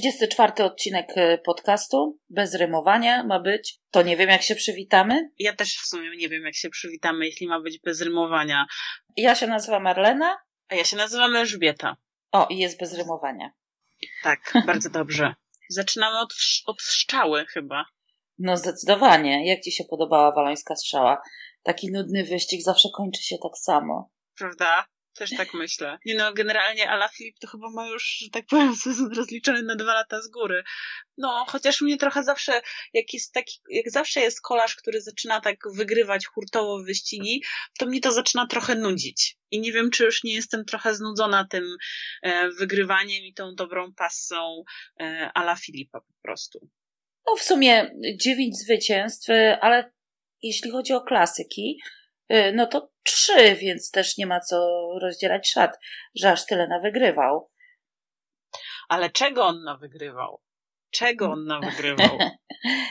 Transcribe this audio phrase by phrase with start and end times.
[0.00, 3.78] 34 odcinek y, podcastu, bez rymowania ma być.
[3.90, 5.30] To nie wiem, jak się przywitamy.
[5.38, 8.66] Ja też w sumie nie wiem, jak się przywitamy, jeśli ma być bez rymowania.
[9.16, 10.36] Ja się nazywam Marlena.
[10.68, 11.96] A ja się nazywam Elżbieta.
[12.32, 13.50] O, i jest bez rymowania.
[14.22, 15.34] Tak, bardzo dobrze.
[15.70, 16.34] Zaczynamy od,
[16.66, 17.84] od strzały chyba.
[18.38, 19.46] No zdecydowanie.
[19.48, 21.22] Jak ci się podobała walońska strzała?
[21.62, 24.10] Taki nudny wyścig zawsze kończy się tak samo.
[24.38, 24.84] Prawda?
[25.16, 25.98] Też tak myślę.
[26.04, 29.76] Nie no, generalnie Ala Filip to chyba ma już, że tak powiem, sezon rozliczony na
[29.76, 30.64] dwa lata z góry.
[31.18, 32.60] No, chociaż mnie trochę zawsze,
[32.92, 37.42] jak jest taki, jak zawsze jest kolarz, który zaczyna tak wygrywać hurtowo wyścigi,
[37.78, 39.36] to mnie to zaczyna trochę nudzić.
[39.50, 41.76] I nie wiem, czy już nie jestem trochę znudzona tym
[42.22, 44.64] e, wygrywaniem i tą dobrą pasą
[45.00, 46.70] e, Ala Filipa po prostu.
[47.26, 49.28] No w sumie dziewięć zwycięstw,
[49.60, 49.92] ale
[50.42, 51.78] jeśli chodzi o klasyki,
[52.54, 55.78] no to trzy, więc też nie ma co rozdzielać szat,
[56.14, 57.50] że aż tyle nawygrywał.
[58.88, 60.40] Ale czego on nawygrywał?
[60.90, 62.18] Czego on nawygrywał?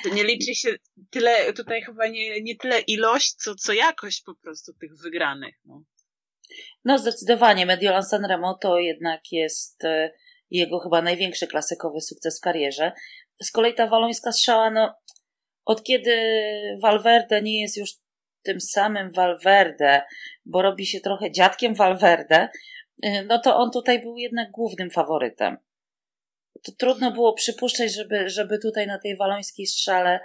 [0.03, 0.75] To nie liczy się
[1.09, 5.55] tyle, tutaj chyba nie, nie tyle ilość, co, co jakość po prostu tych wygranych.
[5.65, 5.83] No,
[6.85, 7.65] no zdecydowanie.
[7.65, 10.11] Mediolan Sanremo to jednak jest e,
[10.49, 12.91] jego chyba największy klasykowy sukces w karierze.
[13.41, 14.95] Z kolei ta walońska strzała, no
[15.65, 16.17] od kiedy
[16.81, 17.89] Valverde nie jest już
[18.45, 20.01] tym samym Valverde,
[20.45, 22.49] bo robi się trochę dziadkiem Valverde,
[23.05, 25.57] y, no to on tutaj był jednak głównym faworytem.
[26.63, 30.19] To trudno było przypuszczać, żeby, żeby tutaj na tej walońskiej strzale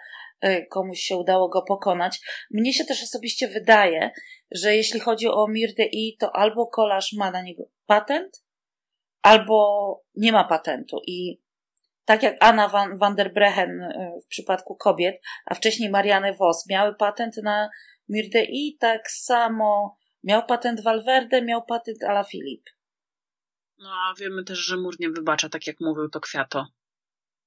[0.44, 2.20] y, komuś się udało go pokonać.
[2.50, 4.10] Mnie się też osobiście wydaje,
[4.50, 8.44] że jeśli chodzi o Mirde I, to albo kolarz ma na niego patent,
[9.22, 11.00] albo nie ma patentu.
[11.06, 11.40] I
[12.04, 16.66] tak jak Anna van, van der Brehen y, w przypadku kobiet, a wcześniej Marianne Vos
[16.68, 17.70] miały patent na
[18.10, 22.70] Mirdei tak samo miał patent Valverde, miał patent Alaphilippe.
[23.78, 26.66] No a wiemy też, że mur nie wybacza, tak jak mówił to Kwiato.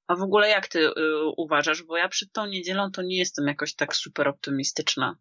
[0.08, 0.91] A w ogóle jak ty y,
[1.38, 1.84] uważasz?
[1.84, 5.17] Bo ja przed tą niedzielą to nie jestem jakoś tak super optymistyczna.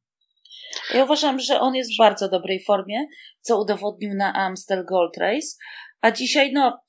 [0.95, 3.07] Ja uważam, że on jest w bardzo dobrej formie,
[3.41, 5.57] co udowodnił na Amstel Gold Race.
[6.01, 6.83] A dzisiaj, no,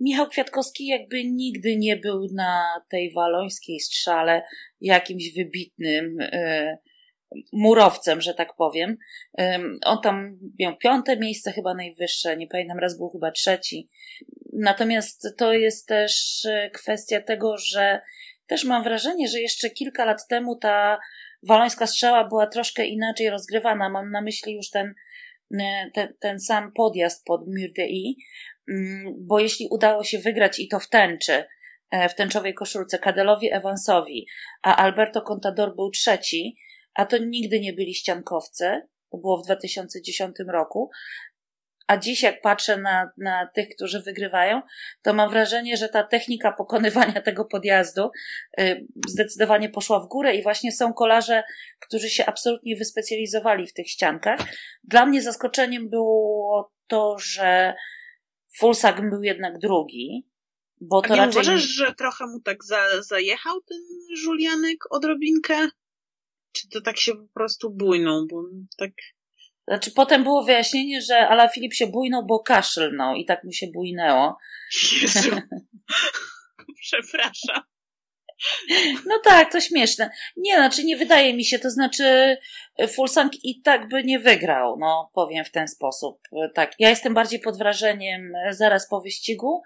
[0.00, 4.42] Michał Kwiatkowski jakby nigdy nie był na tej walońskiej strzale
[4.80, 6.20] jakimś wybitnym.
[6.20, 6.78] Y,
[7.52, 8.96] murowcem, że tak powiem.
[9.84, 13.88] On tam miał piąte miejsce, chyba najwyższe, nie pamiętam, raz był chyba trzeci.
[14.52, 18.00] Natomiast to jest też e, kwestia tego, że
[18.46, 20.98] też mam wrażenie, że jeszcze kilka lat temu ta
[21.42, 23.88] walońska strzała była troszkę inaczej rozgrywana.
[23.88, 24.94] Mam na myśli już ten,
[25.60, 28.16] e, ten, ten sam podjazd pod Mur de I,
[28.68, 31.44] mm, bo jeśli udało się wygrać i to w tęczy,
[31.90, 34.26] e, w tęczowej koszulce Kadelowi Evansowi,
[34.62, 36.56] a Alberto Contador był trzeci,
[36.94, 40.90] a to nigdy nie byli ściankowcy, to było w 2010 roku.
[41.86, 44.62] A dziś, jak patrzę na, na tych, którzy wygrywają,
[45.02, 48.10] to mam wrażenie, że ta technika pokonywania tego podjazdu
[48.60, 51.42] y, zdecydowanie poszła w górę i właśnie są kolarze,
[51.80, 54.40] którzy się absolutnie wyspecjalizowali w tych ściankach.
[54.84, 57.74] Dla mnie zaskoczeniem było to, że
[58.58, 60.28] Fulsag był jednak drugi,
[60.80, 61.42] bo to A nie raczej...
[61.42, 63.78] uważasz, że trochę mu tak za, zajechał ten
[64.24, 65.68] Julianek odrobinkę?
[66.54, 68.42] Czy to tak się po prostu bujną, bo
[68.78, 68.90] tak...
[69.68, 73.66] Znaczy potem było wyjaśnienie, że Ala Filip się bujnął, bo kaszlnął i tak mu się
[73.74, 74.38] bujnęło.
[75.02, 75.30] Jezu.
[76.80, 77.62] Przepraszam.
[79.06, 80.10] No tak, to śmieszne.
[80.36, 82.36] Nie, znaczy nie wydaje mi się, to znaczy
[82.88, 86.20] Fulsang i tak by nie wygrał, no powiem w ten sposób.
[86.54, 89.62] Tak, ja jestem bardziej pod wrażeniem zaraz po wyścigu,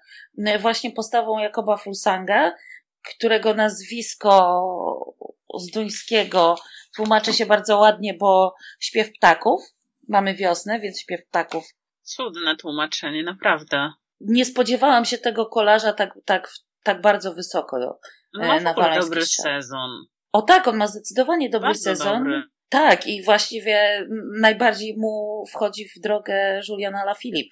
[0.60, 2.54] właśnie postawą Jakoba Fulsanga,
[3.02, 5.14] którego nazwisko
[5.58, 6.56] z duńskiego
[6.98, 9.60] tłumaczy się bardzo ładnie, bo śpiew ptaków.
[10.08, 11.64] Mamy wiosnę, więc śpiew ptaków.
[12.02, 13.92] Cudne tłumaczenie, naprawdę.
[14.20, 16.50] Nie spodziewałam się tego kolarza tak, tak,
[16.82, 17.78] tak bardzo wysoko.
[17.78, 17.98] No,
[18.46, 19.90] ma na dobry sezon.
[20.32, 22.18] O tak, on ma zdecydowanie dobry bardzo sezon.
[22.18, 22.42] Dobry.
[22.68, 24.06] Tak, i właściwie
[24.40, 27.48] najbardziej mu wchodzi w drogę Juliana Lafilip.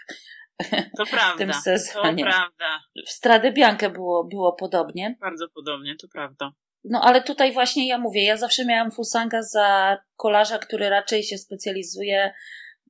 [0.96, 1.34] To prawda.
[1.34, 2.24] w tym sezonie.
[2.24, 2.80] To prawda.
[3.06, 5.16] W Stradę Biankę było, było podobnie.
[5.20, 6.52] Bardzo podobnie, to prawda.
[6.88, 11.38] No ale tutaj właśnie ja mówię, ja zawsze miałam Fusanga za kolarza, który raczej się
[11.38, 12.32] specjalizuje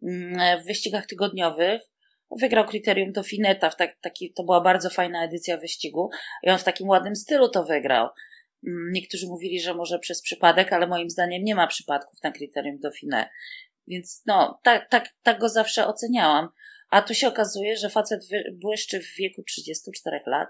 [0.02, 1.82] mm, w wyścigach tygodniowych.
[2.40, 6.10] Wygrał kryterium do Fineta, w tak, taki, to była bardzo fajna edycja wyścigu
[6.43, 8.08] i on w takim ładnym stylu to wygrał.
[8.66, 12.78] Mm, niektórzy mówili, że może przez przypadek, ale moim zdaniem nie ma przypadków na kryterium
[12.98, 13.28] Fine.
[13.88, 16.48] Więc no, tak, tak, tak go zawsze oceniałam.
[16.90, 18.20] A tu się okazuje, że facet
[18.52, 20.48] błyszczy w wieku 34 lat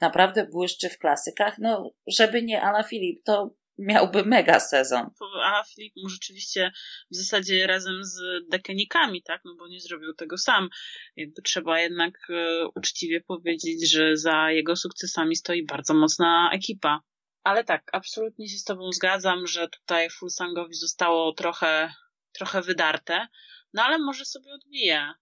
[0.00, 1.58] naprawdę błyszczy w klasykach.
[1.58, 5.10] No, żeby nie Ala Filip, to miałby mega sezon.
[5.42, 6.72] A Filip mu rzeczywiście
[7.10, 8.20] w zasadzie razem z
[8.50, 10.68] dekenikami, tak, no bo nie zrobił tego sam.
[11.16, 17.00] Jakby trzeba jednak e, uczciwie powiedzieć, że za jego sukcesami stoi bardzo mocna ekipa.
[17.44, 21.92] Ale tak, absolutnie się z tobą zgadzam, że tutaj Fulsangowi zostało trochę,
[22.32, 23.26] trochę wydarte,
[23.74, 25.12] no ale może sobie odbije.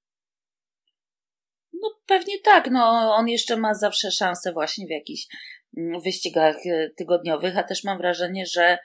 [1.83, 5.27] No pewnie tak, no on jeszcze ma zawsze szansę właśnie w jakichś
[5.77, 8.79] mm, wyścigach e, tygodniowych, a też mam wrażenie, że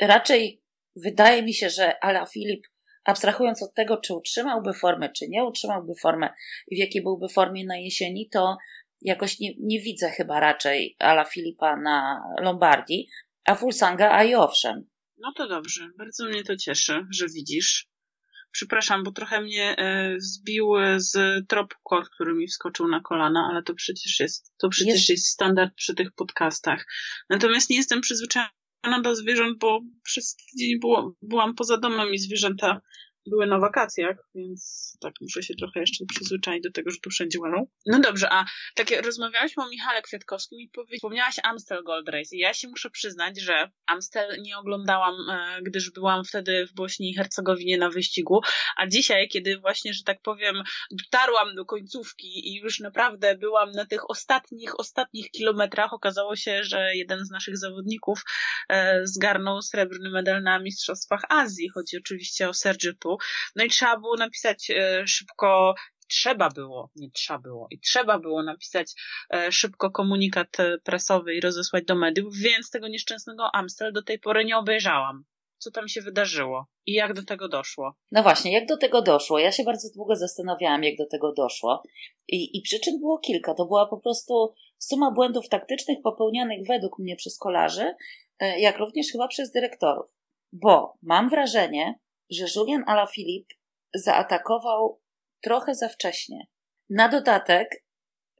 [0.00, 0.62] raczej
[0.96, 2.66] wydaje mi się, że Ala Filip,
[3.04, 6.30] abstrahując od tego, czy utrzymałby formę, czy nie utrzymałby formę
[6.66, 8.56] i w jakiej byłby formie na jesieni, to
[9.00, 13.08] jakoś nie, nie widzę chyba raczej Ala Filipa na Lombardii,
[13.44, 14.88] a Fulsanga, a i owszem.
[15.18, 17.93] No to dobrze, bardzo mnie to cieszy, że widzisz.
[18.54, 21.12] Przepraszam, bo trochę mnie e, zbił z
[21.48, 21.76] tropu
[22.14, 25.94] który mi wskoczył na kolana, ale to przecież jest, to przecież jest, jest standard przy
[25.94, 26.86] tych podcastach.
[27.30, 32.80] Natomiast nie jestem przyzwyczajona do zwierząt, bo przez tydzień było, byłam poza domem i zwierzęta
[33.26, 37.38] były na wakacjach, więc tak muszę się trochę jeszcze przyzwyczaić do tego, że tu wszędzie
[37.40, 37.66] łaną.
[37.86, 38.44] No dobrze, a
[38.74, 43.40] tak rozmawiałyśmy o Michale Kwiatkowskim i wspomniałaś Amstel Gold Race i ja się muszę przyznać,
[43.40, 48.40] że Amstel nie oglądałam, e, gdyż byłam wtedy w Bośni i Hercegowinie na wyścigu,
[48.76, 53.86] a dzisiaj, kiedy właśnie, że tak powiem, dotarłam do końcówki i już naprawdę byłam na
[53.86, 58.22] tych ostatnich, ostatnich kilometrach, okazało się, że jeden z naszych zawodników
[58.68, 61.68] e, zgarnął srebrny medal na Mistrzostwach Azji.
[61.68, 62.54] Chodzi oczywiście o
[63.56, 65.74] No i trzeba było napisać e, szybko
[66.08, 68.92] trzeba było, nie trzeba było, i trzeba było napisać
[69.34, 74.18] e, szybko komunikat e, prasowy i rozesłać do mediów, więc tego nieszczęsnego Amstel do tej
[74.18, 75.24] pory nie obejrzałam.
[75.58, 77.94] Co tam się wydarzyło i jak do tego doszło?
[78.12, 79.38] No właśnie, jak do tego doszło?
[79.38, 81.82] Ja się bardzo długo zastanawiałam, jak do tego doszło.
[82.28, 83.54] I, i przyczyn było kilka.
[83.54, 87.94] To była po prostu suma błędów taktycznych popełnianych według mnie przez kolarzy,
[88.58, 90.16] jak również chyba przez dyrektorów.
[90.52, 91.94] Bo mam wrażenie,
[92.30, 93.54] że Julian Alaphilippe
[93.94, 95.00] zaatakował
[95.42, 96.46] trochę za wcześnie.
[96.90, 97.84] Na dodatek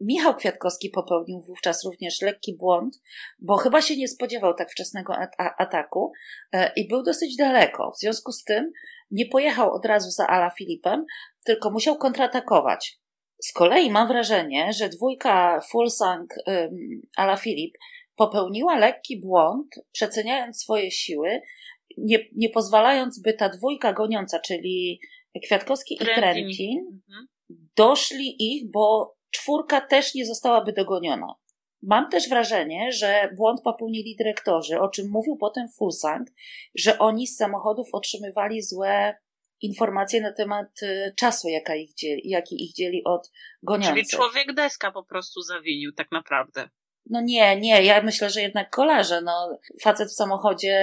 [0.01, 3.01] Michał Kwiatkowski popełnił wówczas również lekki błąd,
[3.39, 5.15] bo chyba się nie spodziewał tak wczesnego
[5.59, 6.13] ataku
[6.53, 7.93] e, i był dosyć daleko.
[7.97, 8.73] W związku z tym
[9.11, 11.07] nie pojechał od razu za Ala Filipem,
[11.45, 13.01] tylko musiał kontratakować.
[13.43, 16.35] Z kolei mam wrażenie, że dwójka Fulsang
[17.17, 17.75] Ala Filip
[18.17, 21.43] popełniła lekki błąd, przeceniając swoje siły
[21.99, 25.01] nie, nie pozwalając, by ta dwójka goniąca, czyli
[25.45, 26.17] Kwiatkowski Trentin.
[26.17, 27.27] i Trentin, mhm.
[27.77, 31.35] doszli ich, bo czwórka też nie zostałaby dogoniona.
[31.83, 36.29] Mam też wrażenie, że błąd popełnili dyrektorzy, o czym mówił potem Fulsang,
[36.75, 39.15] że oni z samochodów otrzymywali złe
[39.61, 43.31] informacje na temat y, czasu, jaka ich dzieli, jaki ich dzieli od
[43.63, 43.95] goniących.
[43.95, 46.69] Czyli człowiek deska po prostu zawinił tak naprawdę.
[47.11, 50.77] No nie, nie, ja myślę, że jednak kolarze, no facet w samochodzie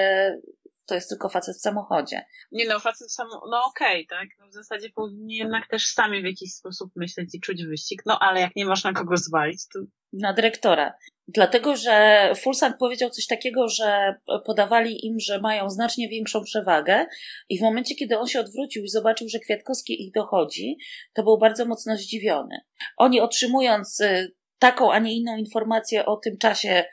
[0.92, 2.26] to jest tylko facet w samochodzie.
[2.52, 4.30] Nie no, facet w samochodzie, no okej, okay, tak.
[4.40, 8.20] No w zasadzie powinni jednak też sami w jakiś sposób myśleć i czuć wyścig, no
[8.20, 9.80] ale jak nie masz na kogo zwalić, to...
[10.14, 10.94] Na dyrektora.
[11.28, 14.16] Dlatego, że Fulsang powiedział coś takiego, że
[14.46, 17.06] podawali im, że mają znacznie większą przewagę
[17.50, 20.78] i w momencie, kiedy on się odwrócił i zobaczył, że Kwiatkowski ich dochodzi,
[21.14, 22.56] to był bardzo mocno zdziwiony.
[22.98, 26.84] Oni otrzymując y, taką, a nie inną informację o tym czasie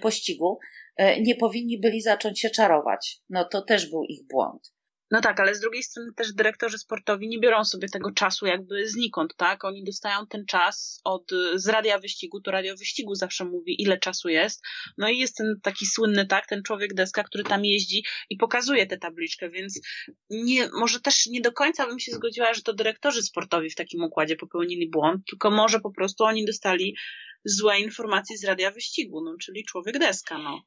[0.00, 0.58] pościgu,
[0.96, 3.18] E, nie powinni byli zacząć się czarować.
[3.30, 4.72] No to też był ich błąd.
[5.10, 8.88] No tak, ale z drugiej strony też dyrektorzy sportowi nie biorą sobie tego czasu jakby
[8.88, 9.64] znikąd, tak?
[9.64, 14.28] Oni dostają ten czas od, z radia wyścigu, to radio wyścigu zawsze mówi, ile czasu
[14.28, 14.62] jest.
[14.98, 18.86] No i jest ten taki słynny, tak, ten człowiek deska, który tam jeździ i pokazuje
[18.86, 19.80] tę tabliczkę, więc
[20.30, 24.02] nie, może też nie do końca bym się zgodziła, że to dyrektorzy sportowi w takim
[24.02, 26.96] układzie popełnili błąd, tylko może po prostu oni dostali
[27.46, 30.62] złe informacje z radia wyścigu, no, czyli człowiek deska, no.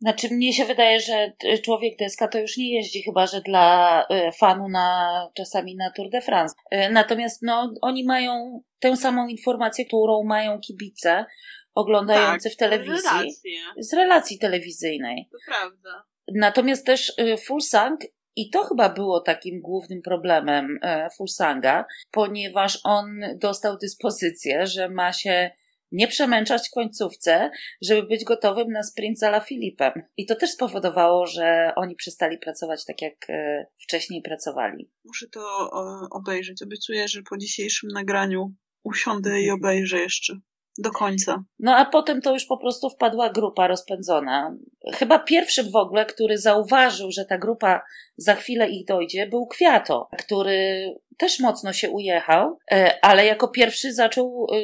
[0.00, 1.32] Znaczy, mnie się wydaje, że
[1.64, 6.10] człowiek deska to już nie jeździ, chyba że dla e, fanu na, czasami na Tour
[6.10, 6.54] de France.
[6.70, 11.26] E, natomiast no, oni mają tę samą informację, którą mają kibice
[11.74, 13.08] oglądający tak, w telewizji.
[13.08, 13.60] Relacje.
[13.78, 15.28] Z relacji telewizyjnej.
[15.32, 16.04] To prawda.
[16.34, 17.12] Natomiast też
[17.46, 18.00] Fulsang
[18.36, 20.78] i to chyba było takim głównym problemem
[21.16, 25.50] Fulsanga, ponieważ on dostał dyspozycję, że ma się
[25.92, 27.50] nie przemęczać końcówce,
[27.82, 29.92] żeby być gotowym na sprint za La Filipem.
[30.16, 34.90] I to też spowodowało, że oni przestali pracować tak, jak e, wcześniej pracowali.
[35.04, 35.70] Muszę to
[36.10, 36.62] obejrzeć.
[36.62, 40.34] Obiecuję, że po dzisiejszym nagraniu usiądę i obejrzę jeszcze.
[40.78, 41.44] Do końca.
[41.58, 44.56] No a potem to już po prostu wpadła grupa rozpędzona.
[44.94, 47.82] Chyba pierwszym w ogóle, który zauważył, że ta grupa
[48.16, 53.92] za chwilę ich dojdzie, był Kwiato, który też mocno się ujechał, e, ale jako pierwszy
[53.92, 54.60] zaczął e, e,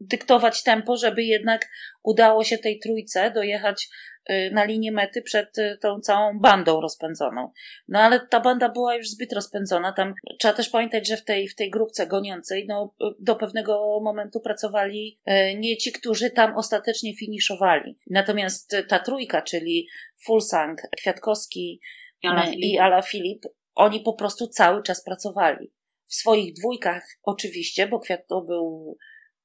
[0.00, 1.68] dyktować tempo, żeby jednak
[2.02, 3.88] udało się tej trójce dojechać
[4.52, 7.50] na linię mety przed tą całą bandą rozpędzoną.
[7.88, 9.92] No ale ta banda była już zbyt rozpędzona.
[9.92, 14.40] Tam trzeba też pamiętać, że w tej, w tej grupce goniącej no, do pewnego momentu
[14.40, 15.18] pracowali
[15.56, 17.98] nie ci, którzy tam ostatecznie finiszowali.
[18.10, 19.88] Natomiast ta trójka, czyli
[20.24, 21.80] Fulsang, Kwiatkowski
[22.56, 25.70] i Ala Filip, oni po prostu cały czas pracowali
[26.06, 28.96] w swoich dwójkach oczywiście, bo Kwiato był,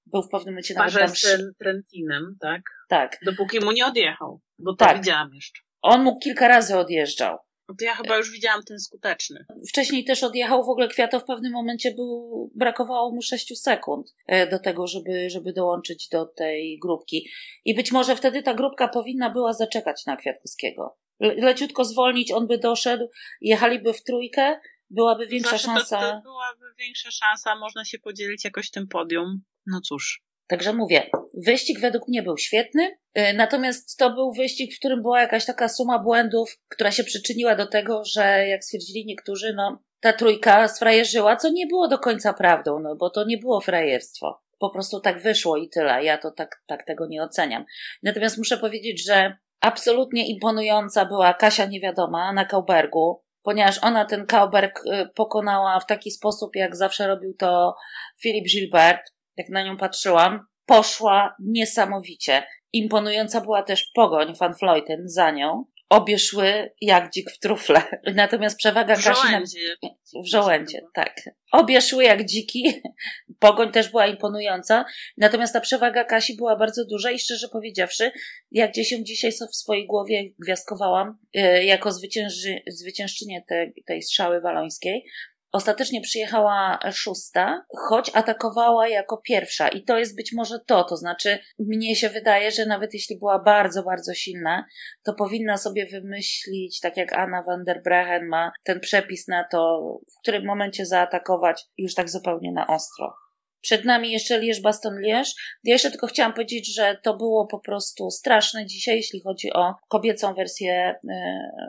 [0.06, 1.16] był w pewnym momencie nawet tam...
[1.16, 2.62] z Trentinem, tak?
[2.90, 3.18] Tak.
[3.26, 4.98] Dopóki mu nie odjechał, bo to tak.
[4.98, 5.62] widziałam jeszcze.
[5.82, 7.38] On mu kilka razy odjeżdżał.
[7.78, 9.46] To ja chyba już widziałam ten skuteczny.
[9.70, 14.48] Wcześniej też odjechał w ogóle Kwiato w pewnym momencie był, brakowało mu 6 sekund e,
[14.48, 17.30] do tego, żeby, żeby dołączyć do tej grupki.
[17.66, 20.98] I być może wtedy ta grupka powinna była zaczekać na Kwiatkowskiego.
[21.20, 23.10] Le leciutko zwolnić, on by doszedł,
[23.42, 26.00] jechaliby w trójkę, byłaby większa znaczy, szansa.
[26.00, 29.42] To, to byłaby większa szansa, można się podzielić jakoś tym podium.
[29.66, 30.24] No cóż.
[30.48, 35.22] Także mówię, wyścig według mnie był świetny, y, natomiast to był wyścig, w którym była
[35.22, 40.14] jakaś taka suma błędów, która się przyczyniła do tego, że jak stwierdzili niektórzy, no ta
[40.14, 44.42] trójka sfrajerzyła, co nie było do końca prawdą, no bo to nie było frajerstwo.
[44.60, 46.04] Po prostu tak wyszło i tyle.
[46.04, 47.66] Ja to tak, tak tego nie oceniam.
[48.04, 54.86] Natomiast muszę powiedzieć, że absolutnie imponująca była Kasia Niewiadoma na Kaubergu ponieważ ona ten Kauberg
[54.86, 57.76] y, pokonała w taki sposób, jak zawsze robił to
[58.22, 59.02] Philip Gilbert,
[59.38, 62.44] jak na nią patrzyłam, poszła niesamowicie.
[62.74, 65.66] Imponująca była też pogoń Van Floyten za nią.
[65.90, 67.84] Obie szły jak dzik w trufle.
[68.16, 69.28] Natomiast przewaga w Kasi...
[69.28, 69.76] Żołędzie.
[70.24, 71.16] W żołędzie, tak.
[71.52, 72.82] Obie szły jak dziki.
[73.40, 74.86] Pogoń też była imponująca.
[75.18, 78.12] Natomiast ta przewaga Kasi była bardzo duża i szczerze powiedziawszy,
[78.52, 84.42] jak gdzieś ją dzisiaj w swojej głowie gwiazdkowałam y, jako zwycięży, zwyciężczynię tej, tej strzały
[84.42, 85.06] walońskiej,
[85.52, 89.68] Ostatecznie przyjechała szósta, choć atakowała jako pierwsza.
[89.68, 90.84] I to jest być może to.
[90.84, 94.66] To znaczy, mnie się wydaje, że nawet jeśli była bardzo, bardzo silna,
[95.04, 99.80] to powinna sobie wymyślić, tak jak Anna van der Brechen ma ten przepis na to,
[100.18, 103.14] w którym momencie zaatakować już tak zupełnie na ostro.
[103.62, 105.36] Przed nami jeszcze Lierz Baston Lierz.
[105.64, 109.76] Ja jeszcze tylko chciałam powiedzieć, że to było po prostu straszne dzisiaj, jeśli chodzi o
[109.88, 111.10] kobiecą wersję y,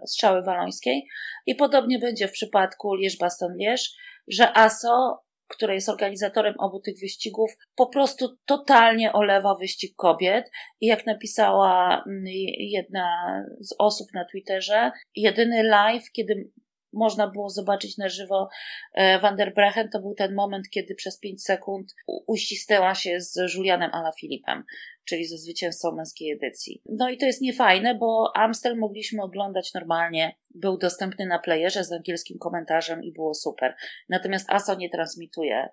[0.07, 1.07] strzały walońskiej.
[1.47, 3.91] I podobnie będzie w przypadku Lierz Baston Lierz,
[4.29, 10.51] że ASO, które jest organizatorem obu tych wyścigów, po prostu totalnie olewa wyścig kobiet.
[10.81, 12.25] I jak napisała mm,
[12.59, 16.51] jedna z osób na Twitterze, jedyny live, kiedy
[16.93, 18.49] można było zobaczyć na żywo
[18.95, 21.95] e, Van der Brechen, to był ten moment, kiedy przez 5 sekund
[22.27, 24.65] uścisnęła się z Julianem Alaphilippem,
[25.05, 26.83] czyli ze zwycięzcą męskiej edycji.
[26.89, 31.93] No i to jest niefajne, bo Amstel mogliśmy oglądać normalnie, był dostępny na playerze z
[31.93, 33.75] angielskim komentarzem i było super.
[34.09, 35.69] Natomiast ASO nie transmituje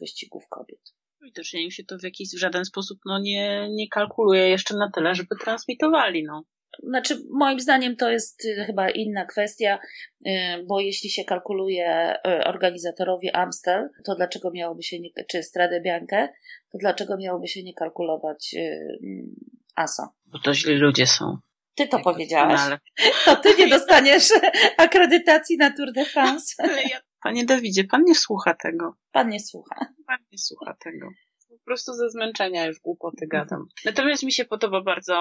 [0.00, 0.80] wyścigów kobiet.
[1.22, 4.90] Widocznie im się to w jakiś w żaden sposób no, nie, nie kalkuluje jeszcze na
[4.90, 6.24] tyle, żeby transmitowali.
[6.24, 6.44] No.
[6.82, 9.78] Znaczy, moim zdaniem to jest y, chyba inna kwestia,
[10.26, 10.30] y,
[10.66, 16.28] bo jeśli się kalkuluje y, organizatorowi Amstel, to dlaczego miałoby się nie, czy Stradę Biankę,
[16.72, 19.34] to dlaczego miałoby się nie kalkulować mm,
[19.76, 20.08] ASO?
[20.26, 21.38] Bo to źli ludzie są.
[21.74, 22.60] Ty to powiedziałaś.
[23.24, 24.28] To ty nie dostaniesz
[24.76, 26.54] akredytacji na Tour de France.
[27.22, 28.94] Panie Dawidzie, pan nie słucha tego.
[29.12, 29.76] Pan nie słucha.
[30.06, 31.08] Pan nie słucha tego.
[31.48, 33.64] Po prostu ze zmęczenia już głupoty gadam.
[33.84, 35.14] Natomiast mi się podoba bardzo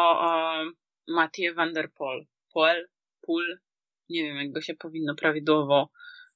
[1.08, 2.26] Mathieu van der Poel.
[2.54, 2.88] Poel,
[3.22, 3.60] Poel,
[4.10, 5.90] nie wiem jak go się powinno prawidłowo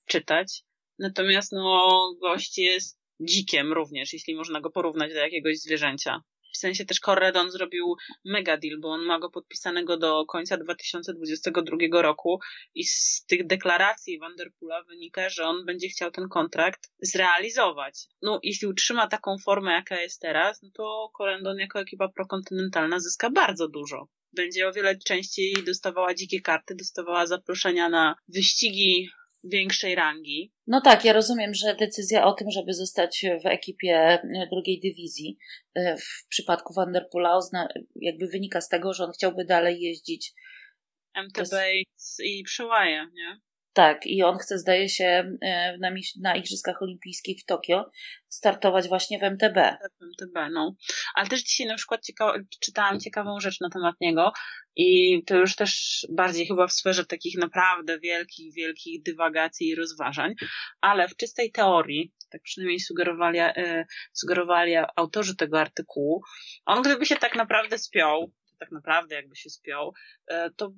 [0.06, 0.64] czytać.
[1.00, 6.22] Natomiast no, gość jest dzikiem również, jeśli można go porównać do jakiegoś zwierzęcia.
[6.54, 12.02] W sensie też Corredon zrobił mega deal, bo on ma go podpisanego do końca 2022
[12.02, 12.40] roku
[12.76, 18.08] i z tych deklaracji Vanderpoola wynika, że on będzie chciał ten kontrakt zrealizować.
[18.22, 23.30] No, jeśli utrzyma taką formę, jaka jest teraz, no to Corredon jako ekipa prokontynentalna zyska
[23.30, 29.10] bardzo dużo będzie o wiele częściej dostawała dzikie karty, dostawała zaproszenia na wyścigi
[29.44, 30.54] większej rangi.
[30.68, 35.38] No tak, ja rozumiem, że decyzja o tym, żeby zostać w ekipie e, drugiej dywizji
[35.76, 37.40] e, w przypadku Vanderpoola
[37.96, 40.34] jakby wynika z tego, że on chciałby dalej jeździć
[41.16, 41.54] MTB
[42.24, 43.40] i przełaje, nie?
[43.74, 47.92] Tak, i on chce, zdaje się, e, na, na Igrzyskach Olimpijskich w Tokio
[48.30, 49.78] startować właśnie w MTB.
[50.00, 50.76] W MTB, no.
[51.16, 52.02] Ale też dzisiaj na przykład
[52.60, 54.32] czytałam ciekawą rzecz na temat niego
[54.76, 60.34] i to już też bardziej chyba w sferze takich naprawdę wielkich, wielkich dywagacji i rozważań,
[60.82, 66.22] ale w czystej teorii, tak przynajmniej sugerowali, e, sugerowali autorzy tego artykułu,
[66.66, 69.94] on gdyby się tak naprawdę spiął, tak naprawdę jakby się spiął,
[70.28, 70.72] e, to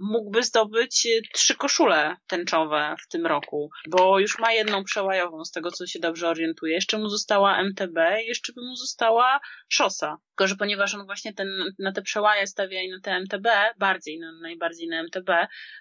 [0.00, 5.50] mógłby zdobyć y, trzy koszule tęczowe w tym roku, bo już ma jedną przełajową, z
[5.50, 6.74] tego co się dobrze orientuje.
[6.74, 10.16] Jeszcze mu została MTB i jeszcze by mu została szosa.
[10.28, 14.18] Tylko, że ponieważ on właśnie ten, na te przełaje stawia i na te MTB, bardziej,
[14.18, 15.30] na, najbardziej na MTB,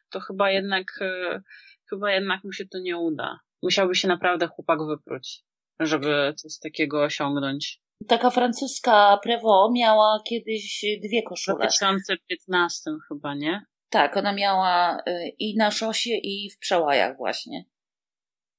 [0.09, 1.41] to chyba jednak, y,
[1.89, 3.39] chyba jednak mu się to nie uda.
[3.63, 5.43] Musiałby się naprawdę chłopak wypróć,
[5.79, 7.81] żeby coś takiego osiągnąć.
[8.07, 11.55] Taka francuska Prevo miała kiedyś dwie koszule.
[11.55, 13.61] W 2015 chyba, nie?
[13.89, 17.65] Tak, ona miała y, i na szosie, i w przełajach właśnie.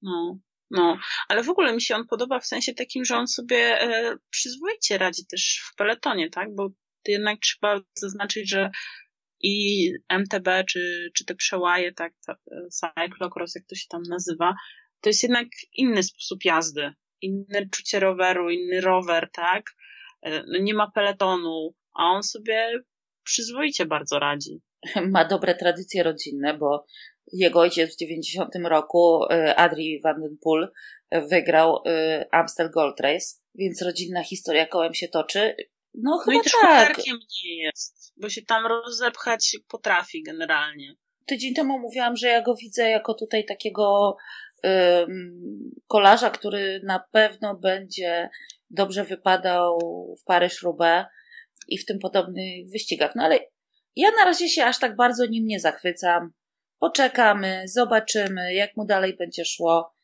[0.03, 0.39] No,
[0.71, 4.17] no, ale w ogóle mi się on podoba w sensie takim, że on sobie e,
[4.31, 6.55] przyzwoicie radzi też w peletonie, tak?
[6.55, 6.69] Bo
[7.09, 8.71] jednak trzeba zaznaczyć, że
[9.41, 12.35] i MTB, czy, czy te przełaje, tak, e,
[12.71, 14.55] cyclocross, jak to się tam nazywa,
[15.01, 16.93] to jest jednak inny sposób jazdy.
[17.21, 19.71] Inne czucie roweru, inny rower, tak?
[20.23, 22.81] E, no nie ma peletonu, a on sobie
[23.25, 24.61] przyzwoicie bardzo radzi.
[25.15, 26.87] ma dobre tradycje rodzinne, bo
[27.33, 30.69] jego ojciec w 90 roku, y, Adri van den Poel,
[31.13, 35.57] wygrał y, Amstel Gold Race, więc rodzinna historia kołem się toczy.
[35.95, 36.99] No, chyba no i też tak.
[37.45, 40.95] nie jest, bo się tam rozepchać potrafi generalnie.
[41.27, 44.17] Tydzień temu mówiłam, że ja go widzę jako tutaj takiego
[44.65, 48.31] um, kolarza, który na pewno będzie
[48.71, 49.79] dobrze wypadał
[50.21, 51.07] w Paryż-Roubaix
[51.69, 53.15] i w tym podobnych wyścigach.
[53.15, 53.39] No ale
[54.01, 56.33] ja na razie się aż tak bardzo nim nie zachwycam.
[56.79, 59.95] Poczekamy, zobaczymy, jak mu dalej będzie szło.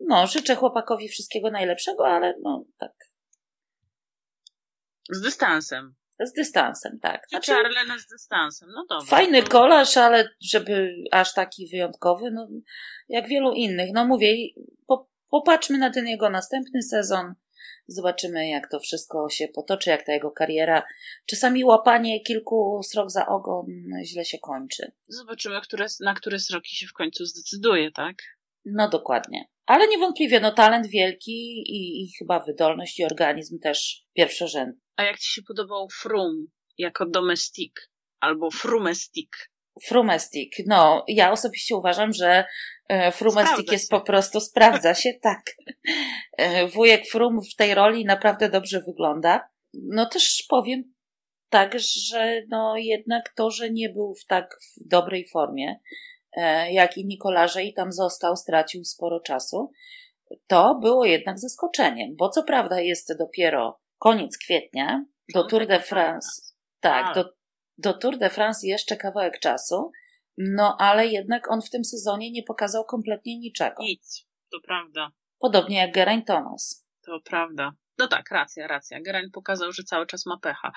[0.00, 2.92] No, życzę chłopakowi wszystkiego najlepszego, ale no tak.
[5.10, 5.94] Z dystansem.
[6.20, 7.26] Z dystansem, tak.
[7.28, 9.06] Znaczy, Arlena z dystansem, no dobra.
[9.06, 12.48] Fajny kolarz, ale żeby aż taki wyjątkowy, no
[13.08, 13.90] jak wielu innych.
[13.94, 14.34] No mówię,
[14.86, 17.34] po, popatrzmy na ten jego następny sezon.
[17.86, 20.82] Zobaczymy, jak to wszystko się potoczy, jak ta jego kariera.
[21.26, 23.66] Czasami łapanie kilku srok za ogon
[24.04, 24.92] źle się kończy.
[25.08, 28.16] Zobaczymy, które, na które sroki się w końcu zdecyduje, tak?
[28.64, 29.44] No dokładnie.
[29.66, 34.80] Ale niewątpliwie, no talent wielki i, i chyba wydolność i organizm też pierwszorzędny.
[34.96, 36.46] A jak Ci się podobał Frum
[36.78, 39.36] jako domestik albo frumestik?
[39.82, 40.56] Frumestik.
[40.66, 42.44] No, ja osobiście uważam, że
[42.88, 45.42] e, Frumestik jest po prostu, sprawdza się, tak.
[46.38, 49.48] E, wujek Frum w tej roli naprawdę dobrze wygląda.
[49.74, 50.94] No też powiem
[51.48, 54.56] tak, że no jednak to, że nie był w tak
[54.86, 55.80] dobrej formie,
[56.36, 59.70] e, jak i Nikolarze i tam został, stracił sporo czasu,
[60.46, 66.28] to było jednak zaskoczeniem, bo co prawda jest dopiero koniec kwietnia, do Tour de France,
[66.80, 67.24] tak, do,
[67.78, 69.92] do Tour de France jeszcze kawałek czasu,
[70.38, 73.82] no ale jednak on w tym sezonie nie pokazał kompletnie niczego.
[73.82, 75.10] Nic, to prawda.
[75.38, 76.86] Podobnie jak Geraint Thomas.
[77.06, 77.72] To prawda.
[77.98, 79.00] No tak, racja, racja.
[79.00, 80.72] Geraint pokazał, że cały czas ma pecha.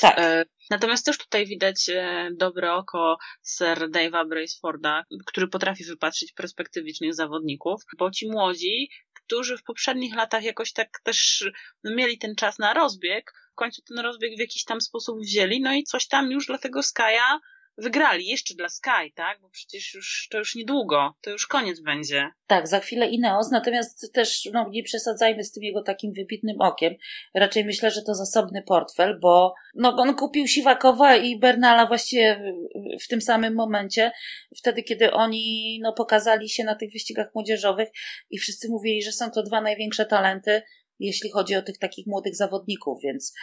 [0.00, 0.18] Tak.
[0.18, 7.14] E, natomiast też tutaj widać e, dobre oko Sir Dave'a Braceforda, który potrafi wypatrzyć perspektywicznych
[7.14, 11.50] zawodników, bo ci młodzi, którzy w poprzednich latach jakoś tak też
[11.84, 15.74] mieli ten czas na rozbieg, w końcu ten rozbieg w jakiś tam sposób wzięli, no
[15.74, 17.40] i coś tam już dla tego Skya
[17.78, 19.40] wygrali, jeszcze dla Sky, tak?
[19.40, 22.30] Bo przecież już, to już niedługo, to już koniec będzie.
[22.46, 26.94] Tak, za chwilę Ineos, natomiast też no, nie przesadzajmy z tym jego takim wybitnym okiem.
[27.34, 32.54] Raczej myślę, że to zasobny portfel, bo no, on kupił Siwakowa i Bernala właściwie
[32.98, 34.12] w, w tym samym momencie,
[34.56, 37.88] wtedy kiedy oni no, pokazali się na tych wyścigach młodzieżowych
[38.30, 40.62] i wszyscy mówili, że są to dwa największe talenty,
[40.98, 43.34] jeśli chodzi o tych takich młodych zawodników, więc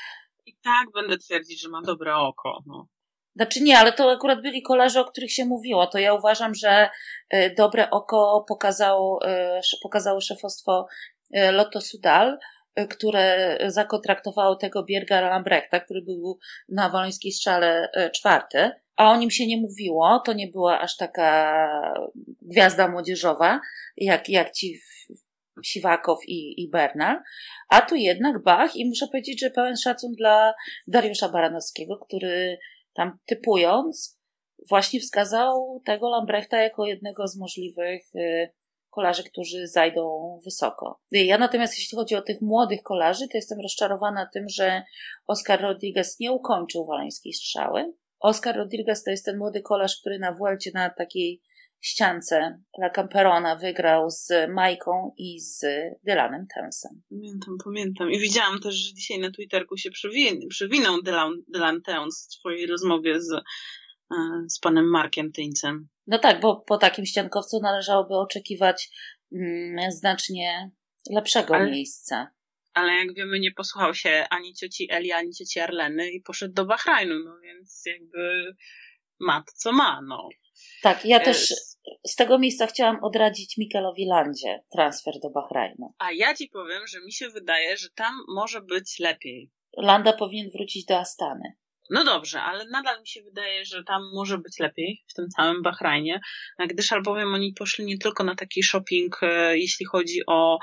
[0.46, 2.64] i tak będę twierdzić, że ma dobre oko.
[2.66, 2.88] No.
[3.36, 5.88] Znaczy nie, ale to akurat byli kolarze, o których się mówiło.
[5.88, 6.90] To ja uważam, że
[7.34, 10.88] y, dobre oko pokazało, y, pokazało szefostwo
[11.38, 12.38] y, Lotto Sudal,
[12.90, 16.40] które zakontraktowało tego Bierga Lambrechta, który był
[16.70, 20.22] na Walońskiej Strzale czwarty, a o nim się nie mówiło.
[20.26, 21.94] To nie była aż taka
[22.42, 23.60] gwiazda młodzieżowa,
[23.98, 24.80] jak, jak ci
[25.64, 27.20] Siwakow i, i Bernal,
[27.70, 30.54] a tu jednak Bach i muszę powiedzieć, że pełen szacun dla
[30.88, 32.58] Dariusza Baranowskiego, który
[32.94, 34.22] tam typując,
[34.70, 38.50] właśnie wskazał tego Lambrechta jako jednego z możliwych y,
[38.90, 41.00] kolarzy, którzy zajdą wysoko.
[41.12, 44.84] Ja natomiast, jeśli chodzi o tych młodych kolarzy, to jestem rozczarowana tym, że
[45.28, 47.94] Oscar Rodriguez nie ukończył waleńskiej strzały.
[48.20, 51.42] Oscar Rodriguez to jest ten młody kolarz, który na Vuelcie na takiej
[51.82, 55.66] ściance La Camperona wygrał z Majką i z
[56.04, 57.02] Dylanem Townsem.
[57.10, 58.12] Pamiętam, pamiętam.
[58.12, 62.68] I widziałam też, że dzisiaj na Twitterku się przewin przewinął Dylan, Dylan Towns w swojej
[62.68, 63.42] rozmowie z, e,
[64.50, 65.88] z panem Markiem Tyńcem.
[66.08, 68.90] No tak, bo po takim ściankowcu należałoby oczekiwać
[69.32, 70.72] mm, znacznie
[71.10, 72.32] lepszego ale, miejsca.
[72.74, 76.66] Ale jak wiemy, nie posłuchał się ani cioci Eli, ani cioci Arleny i poszedł do
[76.66, 78.56] Bahrajnu, no więc jakby
[79.20, 80.30] ma to, co ma, no.
[80.82, 81.54] Tak, ja też
[82.08, 85.94] z tego miejsca chciałam odradzić Mikelowi Landzie transfer do Bahrajnu.
[86.00, 89.52] A ja ci powiem, że mi się wydaje, że tam może być lepiej.
[89.78, 91.56] Landa powinien wrócić do Astany.
[91.92, 95.62] No dobrze, ale nadal mi się wydaje, że tam może być lepiej w tym całym
[95.62, 96.22] Bahrajnie,
[96.70, 100.60] gdyż albowiem oni poszli nie tylko na taki shopping, e, jeśli chodzi o.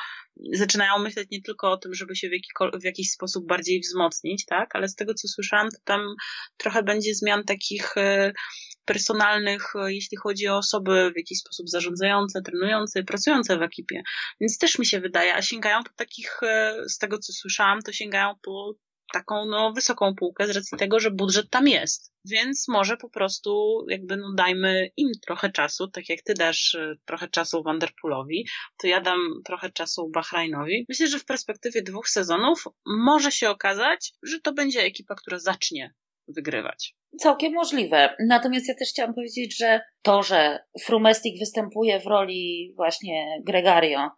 [0.53, 4.77] Zaczynają myśleć nie tylko o tym, żeby się w, w jakiś sposób bardziej wzmocnić, tak?
[4.77, 6.15] Ale z tego co słyszałam, to tam
[6.57, 8.33] trochę będzie zmian takich e,
[8.89, 14.03] personalnych, e, jeśli chodzi o osoby w jakiś sposób zarządzające, trenujące, pracujące w ekipie.
[14.41, 16.41] Więc też mi się wydaje, a sięgają po takich,
[16.89, 18.75] z tego co słyszałam, to sięgają po
[19.13, 22.13] taką no, wysoką półkę z racji tego, że budżet tam jest.
[22.25, 26.99] Więc może po prostu jakby no, dajmy im trochę czasu, tak jak ty dasz y,
[27.05, 28.47] trochę czasu Vanderpoolowi,
[28.79, 30.87] to ja dam trochę czasu Bahrainowi.
[30.89, 35.95] Myślę, że w perspektywie dwóch sezonów może się okazać, że to będzie ekipa, która zacznie
[36.37, 36.95] wygrywać.
[37.19, 38.15] Całkiem możliwe.
[38.27, 44.11] Natomiast ja też chciałam powiedzieć, że to, że Frumestik występuje w roli właśnie Gregario,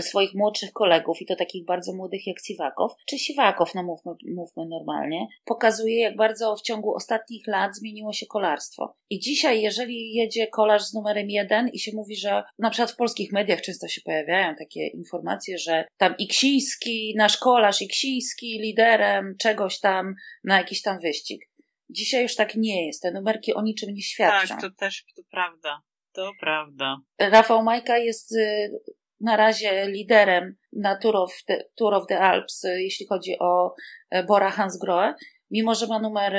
[0.00, 4.66] swoich młodszych kolegów, i to takich bardzo młodych jak Siwakow, czy Siwakow, no mówmy, mówmy
[4.66, 8.94] normalnie, pokazuje, jak bardzo w ciągu ostatnich lat zmieniło się kolarstwo.
[9.10, 12.96] I dzisiaj, jeżeli jedzie kolarz z numerem jeden i się mówi, że na przykład w
[12.96, 19.80] polskich mediach często się pojawiają takie informacje, że tam Iksiński, nasz kolarz Iksiński liderem czegoś
[19.80, 21.48] tam na jakiś tam wyścig.
[21.90, 23.02] Dzisiaj już tak nie jest.
[23.02, 24.48] Te numerki o niczym nie świadczą.
[24.48, 25.80] Tak, to też to prawda.
[26.12, 26.96] To prawda.
[27.18, 28.70] Rafał Majka jest y,
[29.20, 33.74] na razie liderem na Tour of the, Tour of the Alps, y, jeśli chodzi o
[34.10, 35.14] e, Bora Hansgrohe,
[35.50, 36.32] mimo że ma numer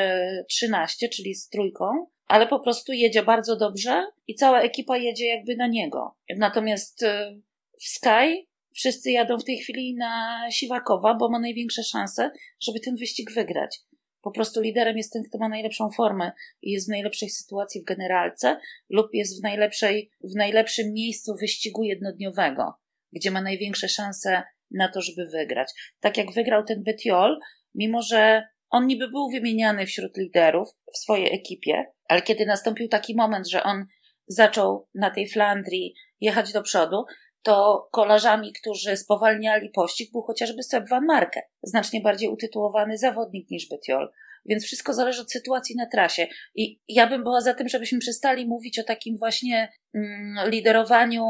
[0.49, 5.27] 13, y, czyli z trójką, ale po prostu jedzie bardzo dobrze i cała ekipa jedzie
[5.27, 6.15] jakby na niego.
[6.37, 7.41] Natomiast y,
[7.79, 12.95] w Sky wszyscy jadą w tej chwili na Siwakowa, bo ma największe szanse, żeby ten
[12.95, 13.79] wyścig wygrać.
[14.21, 17.85] Po prostu liderem jest ten, kto ma najlepszą formę i jest w najlepszej sytuacji w
[17.85, 22.73] generalce lub jest w, najlepszej, w najlepszym miejscu wyścigu jednodniowego,
[23.11, 25.71] gdzie ma największe szanse na to, żeby wygrać.
[25.99, 27.39] Tak jak wygrał ten Betiol,
[27.75, 33.15] mimo że on niby był wymieniany wśród liderów w swojej ekipie, ale kiedy nastąpił taki
[33.15, 33.85] moment, że on
[34.27, 37.05] zaczął na tej Flandrii jechać do przodu,
[37.43, 43.69] to kolarzami, którzy spowalniali pościg, był chociażby Seb Van Marke, znacznie bardziej utytułowany zawodnik niż
[43.69, 44.11] Betiol.
[44.45, 46.27] Więc wszystko zależy od sytuacji na trasie.
[46.55, 51.25] I ja bym była za tym, żebyśmy przestali mówić o takim właśnie mm, liderowaniu,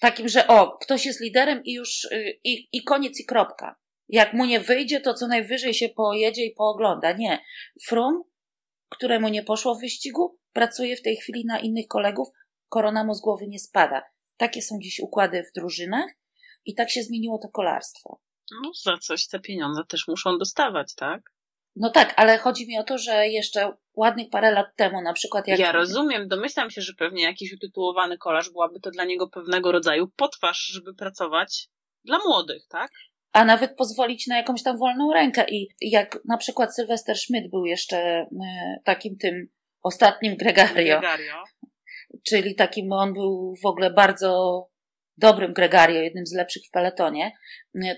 [0.00, 3.76] takim, że o, ktoś jest liderem i już, y, i, i koniec i kropka.
[4.08, 7.12] Jak mu nie wyjdzie, to co najwyżej się pojedzie i poogląda.
[7.12, 7.38] Nie.
[7.86, 8.22] Frum,
[8.88, 12.28] któremu nie poszło w wyścigu, pracuje w tej chwili na innych kolegów,
[12.68, 14.02] korona mu z głowy nie spada.
[14.42, 16.10] Takie są dziś układy w drużynach
[16.64, 18.20] i tak się zmieniło to kolarstwo.
[18.62, 21.22] No, za coś te pieniądze też muszą dostawać, tak?
[21.76, 25.48] No tak, ale chodzi mi o to, że jeszcze ładnych parę lat temu, na przykład
[25.48, 25.58] jak.
[25.58, 30.08] Ja rozumiem, domyślam się, że pewnie jakiś utytułowany kolarz byłaby to dla niego pewnego rodzaju
[30.16, 31.68] potwarz, żeby pracować
[32.04, 32.90] dla młodych, tak?
[33.32, 35.46] A nawet pozwolić na jakąś tam wolną rękę.
[35.50, 38.26] I jak na przykład Sylwester Schmidt był jeszcze e,
[38.84, 39.48] takim tym
[39.82, 41.00] ostatnim Gregario.
[41.00, 41.44] Gregario
[42.22, 44.62] czyli takim on był w ogóle bardzo
[45.16, 47.32] dobrym Gregario, jednym z lepszych w peletonie,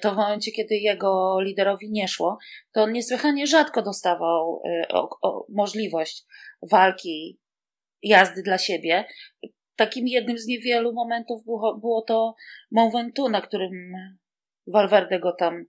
[0.01, 2.39] to w momencie, kiedy jego liderowi nie szło,
[2.73, 6.25] to on niesłychanie rzadko dostawał y, o, o, możliwość
[6.63, 7.41] walki,
[8.03, 9.05] jazdy dla siebie.
[9.77, 12.35] Takim jednym z niewielu momentów było, było to
[12.71, 13.93] Mont Ventoux, na którym
[14.67, 15.65] Valverde go tam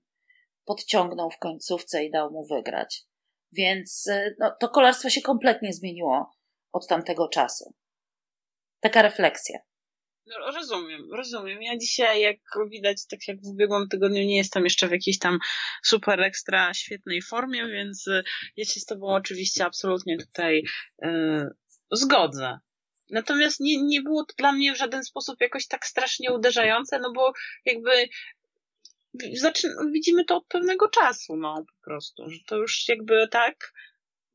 [0.65, 3.03] podciągnął w końcówce i dał mu wygrać.
[3.51, 6.31] Więc y, no, to kolarstwo się kompletnie zmieniło
[6.71, 7.73] od tamtego czasu.
[8.85, 9.59] Taka refleksja.
[10.25, 11.61] No, rozumiem, rozumiem.
[11.61, 12.37] Ja dzisiaj, jak
[12.69, 15.39] widać, tak jak w ubiegłym tygodniu, nie jestem jeszcze w jakiejś tam
[15.83, 18.23] super ekstra świetnej formie, więc y,
[18.57, 20.63] ja się z Tobą oczywiście absolutnie tutaj
[21.01, 21.49] yy,
[21.91, 22.59] zgodzę.
[23.09, 27.11] Natomiast nie, nie było to dla mnie w żaden sposób jakoś tak strasznie uderzające, no
[27.13, 27.33] bo
[27.65, 27.91] jakby
[29.91, 33.73] widzimy to od pewnego czasu, no po prostu, że to już jakby tak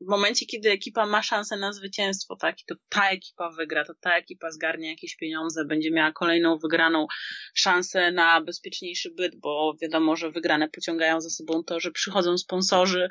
[0.01, 3.93] w momencie, kiedy ekipa ma szansę na zwycięstwo, tak, i to ta ekipa wygra, to
[4.01, 7.07] ta ekipa zgarnie jakieś pieniądze, będzie miała kolejną wygraną
[7.53, 13.09] szansę na bezpieczniejszy byt, bo wiadomo, że wygrane pociągają za sobą to, że przychodzą sponsorzy.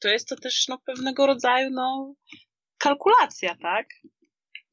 [0.00, 2.14] To jest to też no, pewnego rodzaju no,
[2.78, 3.86] kalkulacja, tak?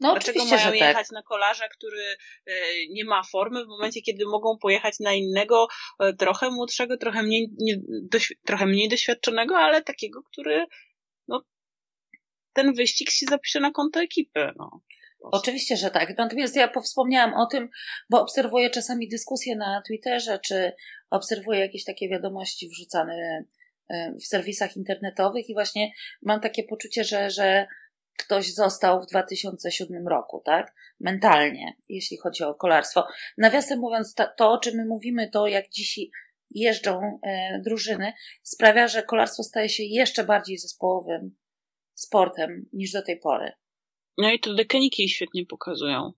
[0.04, 0.76] No, Dlaczego mają tak.
[0.76, 2.04] jechać na kolarza, który
[2.46, 2.54] e,
[2.90, 5.68] nie ma formy w momencie, kiedy mogą pojechać na innego,
[6.00, 7.82] e, trochę młodszego, trochę mniej, nie,
[8.46, 10.66] trochę mniej doświadczonego, ale takiego, który
[11.28, 11.44] no,
[12.54, 14.52] ten wyścig się zapisze na konto ekipy.
[14.58, 14.82] No.
[15.32, 16.18] Oczywiście, że tak.
[16.18, 17.70] Natomiast ja powspomniałam o tym,
[18.10, 20.72] bo obserwuję czasami dyskusje na Twitterze, czy
[21.10, 23.44] obserwuję jakieś takie wiadomości wrzucane
[23.90, 27.68] e, w serwisach internetowych i właśnie mam takie poczucie, że, że
[28.18, 30.76] ktoś został w 2007 roku, tak?
[31.00, 33.08] Mentalnie, jeśli chodzi o kolarstwo.
[33.38, 36.10] Nawiasem mówiąc, to, o czym my mówimy, to jak dzisiaj
[36.52, 41.36] jeżdżą e, drużyny, sprawia, że kolarstwo staje się jeszcze bardziej zespołowym
[41.94, 43.52] sportem niż do tej pory.
[44.18, 46.12] No i to dekeniki świetnie pokazują.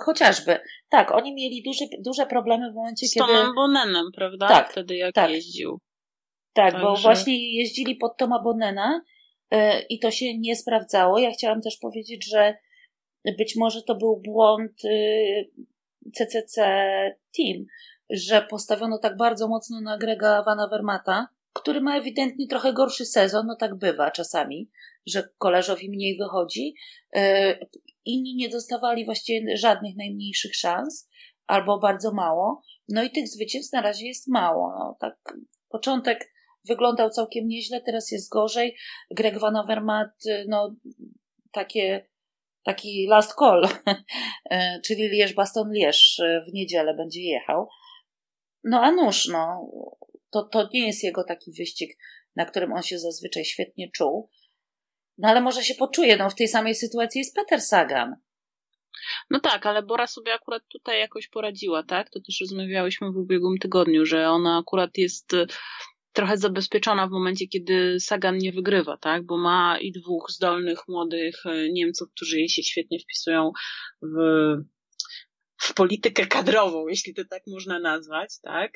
[0.00, 0.58] Chociażby.
[0.88, 3.26] Tak, oni mieli duży, duże problemy w momencie, Z kiedy...
[3.26, 4.48] Z Tomem Bonenem, prawda?
[4.48, 5.30] Tak, Wtedy jak tak.
[5.30, 5.80] jeździł.
[6.52, 6.86] Tak, Także...
[6.86, 9.00] bo właśnie jeździli pod Toma Bonena
[9.88, 11.18] i to się nie sprawdzało.
[11.18, 12.54] Ja chciałam też powiedzieć, że
[13.38, 14.82] być może to był błąd
[16.14, 16.62] CCC
[17.36, 17.66] Team,
[18.10, 23.46] że postawiono tak bardzo mocno na Grega Van Avermata, który ma ewidentnie trochę gorszy sezon,
[23.46, 24.70] no tak bywa czasami,
[25.06, 26.74] że koleżowi mniej wychodzi.
[27.14, 27.22] Yy,
[28.04, 31.10] inni nie dostawali właściwie żadnych najmniejszych szans,
[31.46, 32.62] albo bardzo mało.
[32.88, 34.74] No i tych zwycięstw na razie jest mało.
[34.78, 36.33] No, tak, początek
[36.68, 38.76] wyglądał całkiem nieźle, teraz jest gorzej.
[39.10, 40.10] Greg Van Avermaet,
[40.48, 40.76] no
[41.52, 42.08] takie,
[42.64, 43.68] taki last call,
[44.86, 47.68] czyli Lierz-Baston-Lierz w niedzielę będzie jechał.
[48.64, 49.70] No a nuż, no,
[50.30, 51.98] to, to nie jest jego taki wyścig,
[52.36, 54.30] na którym on się zazwyczaj świetnie czuł.
[55.18, 58.16] No ale może się poczuje, no w tej samej sytuacji jest Peter Sagan.
[59.30, 62.10] No tak, ale Bora sobie akurat tutaj jakoś poradziła, tak?
[62.10, 65.32] To też rozmawiałyśmy w ubiegłym tygodniu, że ona akurat jest
[66.14, 69.26] trochę zabezpieczona w momencie, kiedy Sagan nie wygrywa, tak?
[69.26, 73.52] Bo ma i dwóch zdolnych, młodych Niemców, którzy jej się świetnie wpisują
[74.02, 74.16] w,
[75.60, 78.72] w politykę kadrową, jeśli to tak można nazwać, tak?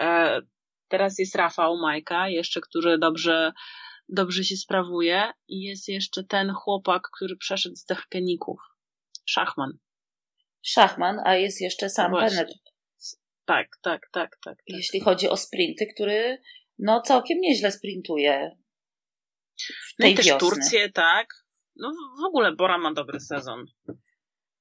[0.00, 0.40] E,
[0.88, 3.52] teraz jest Rafał Majka, jeszcze, który dobrze,
[4.08, 8.60] dobrze się sprawuje i jest jeszcze ten chłopak, który przeszedł z Dechkeników.
[9.28, 9.78] Szachman.
[10.62, 12.48] Szachman, a jest jeszcze sam Bennett.
[13.44, 14.58] Tak, tak, tak, tak, tak.
[14.66, 16.38] Jeśli chodzi o sprinty, który
[16.78, 18.56] no całkiem nieźle sprintuje.
[19.98, 20.48] No i też wiosny.
[20.48, 21.26] Turcję, tak.
[21.76, 23.66] No w ogóle Bora ma dobry sezon.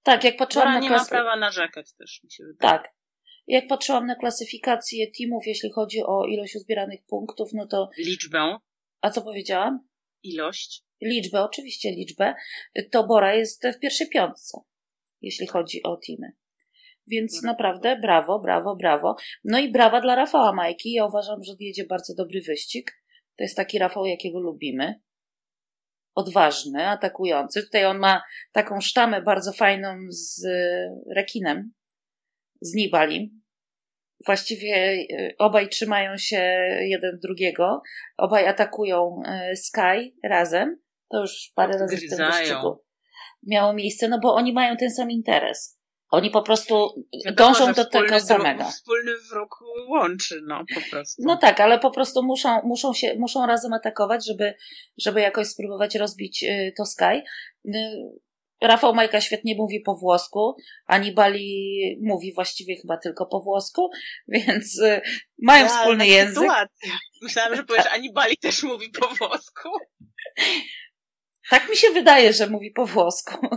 [0.03, 1.03] Tak, jak patrzyłam Bora na nie klasy...
[1.03, 2.71] ma prawa narzekać też, mi się wydaje.
[2.71, 2.95] Tak.
[3.47, 7.89] Jak patrzyłam na klasyfikację teamów, jeśli chodzi o ilość uzbieranych punktów, no to...
[7.97, 8.57] Liczbę.
[9.01, 9.87] A co powiedziałam?
[10.23, 10.83] Ilość.
[11.01, 12.35] Liczbę, oczywiście liczbę.
[12.91, 14.61] To Bora jest w pierwszej piątce,
[15.21, 16.31] jeśli chodzi o teamy.
[17.07, 19.15] Więc naprawdę brawo, brawo, brawo.
[19.43, 20.93] No i brawa dla Rafała Majki.
[20.93, 22.91] Ja uważam, że jedzie bardzo dobry wyścig.
[23.37, 25.01] To jest taki Rafał, jakiego lubimy.
[26.15, 27.63] Odważny, atakujący.
[27.63, 30.47] Tutaj on ma taką sztamę bardzo fajną z
[31.15, 31.73] rekinem,
[32.61, 33.41] z Nibalim.
[34.25, 34.97] Właściwie
[35.37, 36.37] obaj trzymają się
[36.81, 37.81] jeden drugiego.
[38.17, 39.21] Obaj atakują
[39.55, 40.81] Sky razem.
[41.09, 42.85] To już parę razy w tym wyścigu
[43.47, 45.79] miało miejsce, no bo oni mają ten sam interes.
[46.15, 48.63] Oni po prostu Wiadomo, dążą do tego samego.
[48.63, 51.21] Wspólny wróg łączy, no po prostu.
[51.25, 54.53] No tak, ale po prostu muszą, muszą, się, muszą razem atakować, żeby,
[54.97, 57.23] żeby jakoś spróbować rozbić y, to Sky.
[57.65, 57.71] Y,
[58.61, 63.89] Rafał Majka świetnie mówi po włosku, Anibali mówi właściwie chyba tylko po włosku,
[64.27, 65.01] więc y,
[65.41, 66.35] mają ja, wspólny język.
[66.35, 66.91] Sytuacja.
[67.21, 69.69] Myślałam, że powiesz, Anibali też mówi po włosku.
[71.49, 73.47] Tak mi się wydaje, że mówi po włosku.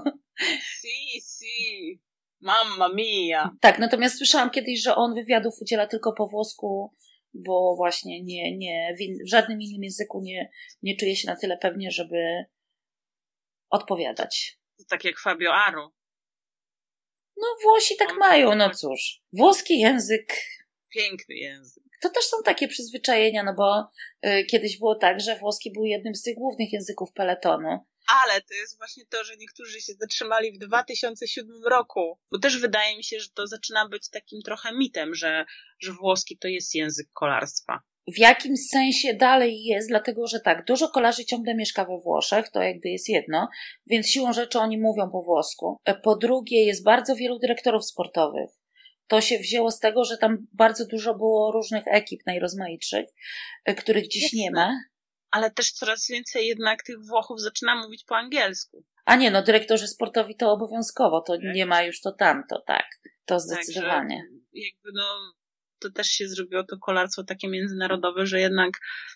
[0.80, 2.07] Si, si.
[2.40, 3.50] Mamma mia.
[3.60, 6.94] Tak, natomiast słyszałam kiedyś, że on wywiadów udziela tylko po włosku,
[7.34, 10.50] bo właśnie nie, nie, w, żadnym innym języku nie,
[10.82, 12.44] nie czuje się na tyle pewnie, żeby
[13.70, 14.58] odpowiadać.
[14.88, 15.90] Tak jak Fabio Aru.
[17.36, 19.20] No Włosi tak on mają, no cóż.
[19.32, 20.34] Włoski język.
[20.94, 21.84] Piękny język.
[22.02, 23.88] To też są takie przyzwyczajenia, no bo
[24.30, 27.78] y, kiedyś było tak, że włoski był jednym z tych głównych języków peletonu.
[28.08, 32.96] Ale to jest właśnie to, że niektórzy się zatrzymali w 2007 roku, bo też wydaje
[32.96, 35.44] mi się, że to zaczyna być takim trochę mitem, że,
[35.80, 37.80] że włoski to jest język kolarstwa.
[38.14, 42.62] W jakimś sensie dalej jest, dlatego że tak, dużo kolarzy ciągle mieszka we Włoszech, to
[42.62, 43.48] jakby jest jedno,
[43.86, 45.76] więc siłą rzeczy oni mówią po włosku.
[46.02, 48.50] Po drugie, jest bardzo wielu dyrektorów sportowych.
[49.06, 53.06] To się wzięło z tego, że tam bardzo dużo było różnych ekip najrozmaitszych,
[53.76, 54.80] których dziś nie ma
[55.30, 58.84] ale też coraz więcej jednak tych Włochów zaczyna mówić po angielsku.
[59.04, 61.54] A nie, no dyrektorzy sportowi to obowiązkowo, to tak.
[61.54, 62.86] nie ma już to tamto, tak.
[63.24, 64.16] To zdecydowanie.
[64.16, 65.32] Także jakby no,
[65.78, 68.70] to też się zrobiło to kolarstwo takie międzynarodowe, że jednak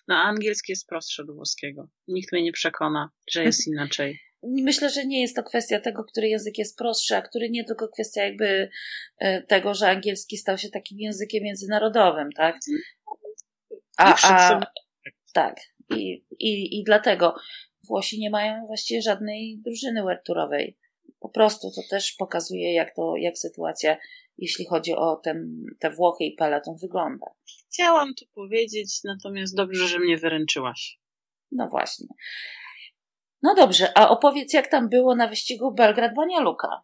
[0.07, 1.89] no, angielski jest prostszy od włoskiego.
[2.07, 4.19] Nikt mnie nie przekona, że jest inaczej.
[4.43, 7.87] Myślę, że nie jest to kwestia tego, który język jest prostszy, a który nie tylko
[7.87, 8.69] kwestia jakby
[9.47, 12.55] tego, że angielski stał się takim językiem międzynarodowym, tak?
[13.97, 14.59] A, a,
[15.33, 15.55] tak.
[15.89, 17.35] I, i, I dlatego
[17.87, 20.77] Włosi nie mają właściwie żadnej drużyny werturowej.
[21.19, 23.97] Po prostu to też pokazuje, jak, to, jak sytuacja,
[24.37, 27.27] jeśli chodzi o ten, te Włochy i peleton, wygląda.
[27.45, 30.99] Chciałam tu powiedzieć, natomiast dobrze, że mnie wyręczyłaś.
[31.51, 32.07] No właśnie.
[33.41, 36.81] No dobrze, a opowiedz, jak tam było na wyścigu Belgrad-Banialuka.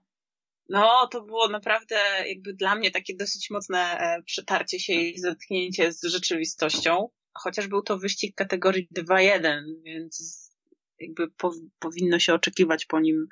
[0.70, 1.96] No, to było naprawdę
[2.28, 7.10] jakby dla mnie takie dosyć mocne e, przetarcie się i zetknięcie z rzeczywistością.
[7.44, 10.50] Chociaż był to wyścig kategorii 2-1, więc
[11.00, 13.28] jakby po, powinno się oczekiwać po nim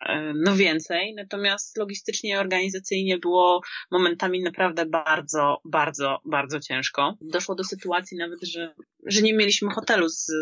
[0.00, 7.16] e, no więcej, natomiast logistycznie i organizacyjnie było momentami naprawdę bardzo, bardzo, bardzo ciężko.
[7.20, 8.74] Doszło do sytuacji nawet, że,
[9.06, 10.32] że nie mieliśmy hotelu z,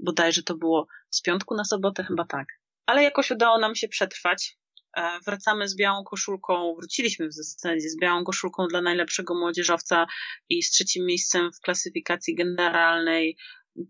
[0.00, 2.46] bodajże to było z piątku na sobotę, chyba tak.
[2.86, 4.58] Ale jakoś udało nam się przetrwać.
[4.96, 10.06] E, wracamy z białą koszulką, wróciliśmy w zasadzie z białą koszulką dla najlepszego młodzieżowca
[10.48, 13.36] i z trzecim miejscem w klasyfikacji generalnej.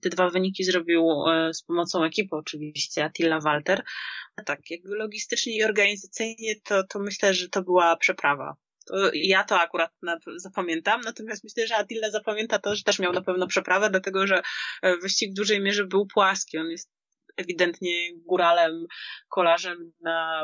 [0.01, 3.83] Te dwa wyniki zrobił e, z pomocą ekipy oczywiście Attila Walter.
[4.47, 8.57] Tak, jakby logistycznie i organizacyjnie to, to myślę, że to była przeprawa.
[8.87, 9.91] To ja to akurat
[10.37, 14.43] zapamiętam, natomiast myślę, że Attila zapamięta to, że też miał na pewno przeprawę, dlatego że
[14.83, 16.59] e, wyścig w dużej mierze był płaski.
[16.59, 16.91] On jest
[17.37, 18.87] ewidentnie góralem,
[19.29, 20.43] kolarzem na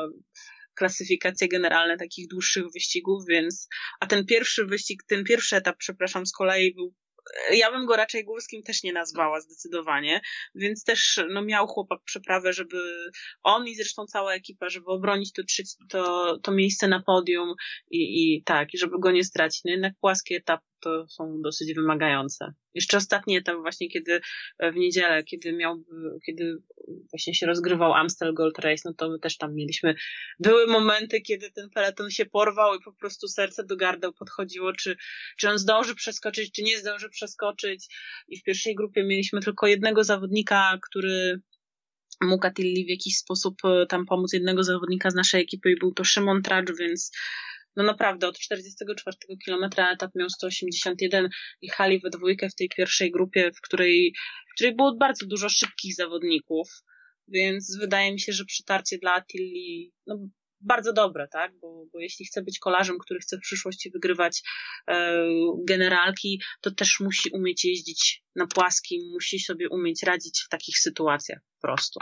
[0.75, 3.69] klasyfikacje generalne takich dłuższych wyścigów, więc,
[4.01, 6.95] a ten pierwszy wyścig, ten pierwszy etap, przepraszam, z kolei był
[7.53, 10.21] ja bym go raczej górskim też nie nazwała zdecydowanie,
[10.55, 13.11] więc też no, miał chłopak przeprawę, żeby
[13.43, 15.43] on i zresztą cała ekipa, żeby obronić to,
[15.89, 17.55] to, to miejsce na podium
[17.91, 19.65] i, i tak, żeby go nie stracić.
[19.65, 22.53] No jednak płaskie etapy to są dosyć wymagające.
[22.75, 24.21] Jeszcze ostatni etap właśnie, kiedy
[24.73, 25.85] w niedzielę, kiedy miał,
[26.27, 26.59] kiedy
[27.11, 29.95] właśnie się rozgrywał Amstel Gold Race, no to my też tam mieliśmy,
[30.41, 34.97] były momenty, kiedy ten peleton się porwał i po prostu serce do gardeł podchodziło, czy,
[35.39, 37.87] czy on zdąży przeskoczyć, czy nie zdąży przeskoczyć
[38.29, 41.41] i w pierwszej grupie mieliśmy tylko jednego zawodnika, który
[42.21, 45.93] mógł Atilli w jakiś sposób e, tam pomóc jednego zawodnika z naszej ekipy i był
[45.93, 47.13] to Szymon Tracz, więc
[47.77, 51.29] no naprawdę od 44 kilometra etap miał 181,
[51.63, 54.15] jechali we dwójkę w tej pierwszej grupie, w której,
[54.51, 56.69] w której było bardzo dużo szybkich zawodników,
[57.29, 60.29] więc wydaje mi się, że przytarcie dla Attilli, no
[60.61, 61.59] bardzo dobre, tak?
[61.61, 64.43] Bo, bo jeśli chce być kolarzem, który chce w przyszłości wygrywać
[64.89, 65.25] e,
[65.65, 71.39] generalki, to też musi umieć jeździć na płaskim, musi sobie umieć radzić w takich sytuacjach
[71.55, 72.01] po prostu.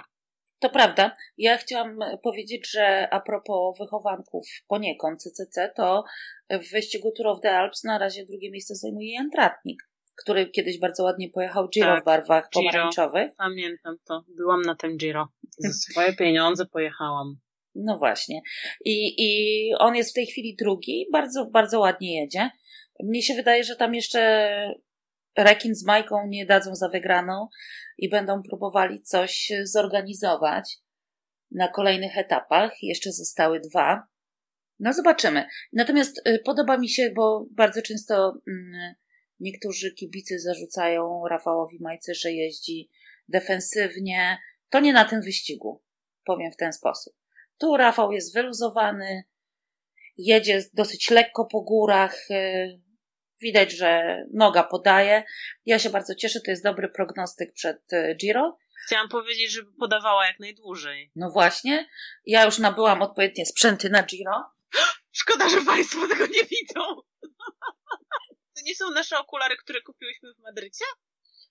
[0.58, 1.16] To prawda.
[1.38, 6.04] Ja chciałam powiedzieć, że a propos wychowanków poniekąd CCC, to
[6.50, 9.82] w wyścigu Tour of the Alps na razie drugie miejsce zajmuje Jan Tratnik,
[10.22, 12.70] który kiedyś bardzo ładnie pojechał Giro tak, w barwach Giro.
[12.70, 13.32] pomarańczowych.
[13.38, 14.24] Pamiętam to.
[14.28, 15.28] Byłam na tym Giro.
[15.58, 17.36] Za swoje pieniądze pojechałam.
[17.74, 18.40] No właśnie.
[18.84, 22.50] I, I on jest w tej chwili drugi, bardzo, bardzo ładnie jedzie.
[23.02, 24.50] Mnie się wydaje, że tam jeszcze
[25.38, 27.48] Rekin z Majką nie dadzą za wygraną
[27.98, 30.78] i będą próbowali coś zorganizować
[31.50, 32.82] na kolejnych etapach.
[32.82, 34.06] Jeszcze zostały dwa.
[34.78, 35.46] No zobaczymy.
[35.72, 38.94] Natomiast y, podoba mi się, bo bardzo często mm,
[39.40, 42.90] niektórzy kibicy zarzucają Rafałowi Majce, że jeździ
[43.28, 44.38] defensywnie.
[44.70, 45.82] To nie na tym wyścigu.
[46.24, 47.14] Powiem w ten sposób.
[47.58, 49.24] Tu Rafał jest wyluzowany,
[50.18, 52.80] jedzie dosyć lekko po górach, y,
[53.40, 55.24] Widać, że noga podaje.
[55.66, 58.58] Ja się bardzo cieszę, to jest dobry prognostyk przed e, Giro.
[58.86, 61.10] Chciałam powiedzieć, żeby podawała jak najdłużej.
[61.16, 61.88] No właśnie.
[62.26, 64.44] Ja już nabyłam odpowiednie sprzęty na Giro.
[65.20, 66.80] Szkoda, że Państwo tego nie widzą.
[68.56, 70.84] To nie są nasze okulary, które kupiłyśmy w Madrycie?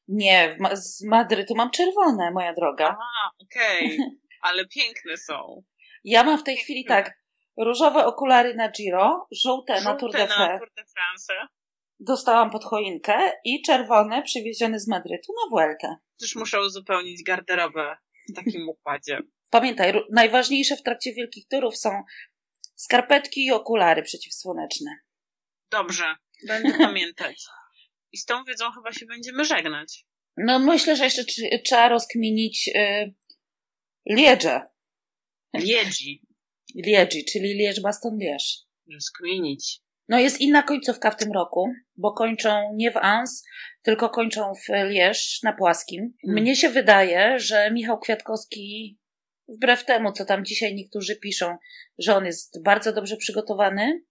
[0.08, 2.86] Nie, z Madrytu mam czerwone, moja droga.
[2.86, 3.86] Aha, okej.
[3.86, 3.98] Okay.
[4.48, 5.64] Ale piękne są.
[6.04, 7.14] Ja mam w tej chwili tak,
[7.58, 11.34] różowe okulary na Giro, żółte, żółte na Tour de, na Tour de France
[12.00, 15.96] dostałam pod choinkę i czerwone przywiezione z Madrytu na Vueltę.
[16.20, 17.98] Też muszę uzupełnić garderobę
[18.30, 19.20] w takim układzie.
[19.50, 22.04] Pamiętaj, najważniejsze w trakcie wielkich turów są
[22.76, 24.92] skarpetki i okulary przeciwsłoneczne.
[25.72, 26.16] Dobrze,
[26.48, 27.46] będę pamiętać.
[28.12, 30.06] I z tą wiedzą chyba się będziemy żegnać.
[30.38, 31.24] No myślę, że jeszcze
[31.66, 33.14] trzeba rozkminić yy,
[34.10, 34.62] Liedże.
[35.54, 36.22] Liedzi.
[36.76, 38.66] Liedzi, czyli Liedź Baston Liège.
[38.94, 39.85] Rozkminić.
[40.10, 43.44] No jest inna końcówka w tym roku, bo kończą nie w Ans,
[43.82, 46.14] tylko kończą w Lierz na płaskim.
[46.22, 46.42] Hmm.
[46.42, 48.98] Mnie się wydaje, że Michał Kwiatkowski,
[49.48, 51.58] wbrew temu, co tam dzisiaj niektórzy piszą,
[51.98, 54.02] że on jest bardzo dobrze przygotowany